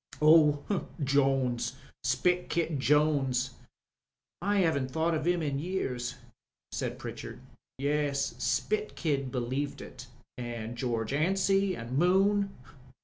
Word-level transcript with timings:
"Oh, 0.19 0.87
Jones, 1.03 1.75
Spit 2.03 2.49
Kid 2.49 2.79
Jones. 2.79 3.51
I 4.41 4.63
'aven't 4.63 4.89
thought 4.89 5.13
of 5.13 5.27
'im 5.27 5.43
in 5.43 5.59
years," 5.59 6.15
said 6.71 6.97
Pritchard. 6.97 7.39
"Yes, 7.77 8.33
Spit 8.43 8.95
Kid 8.95 9.31
believed 9.31 9.79
it, 9.79 10.07
an* 10.39 10.73
Greorge 10.75 11.13
Anstey 11.13 11.75
and 11.75 11.99
Moon. 11.99 12.49